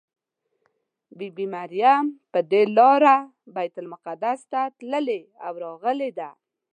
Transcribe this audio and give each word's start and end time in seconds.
بي 1.17 1.27
بي 1.35 1.45
مریم 1.53 2.05
پر 2.31 2.41
دې 2.51 2.61
لاره 2.77 3.17
بیت 3.55 3.75
المقدس 3.81 4.39
ته 4.51 4.61
تللې 4.77 5.21
او 5.45 5.53
راغلې 5.63 6.09
ده. 6.19 6.29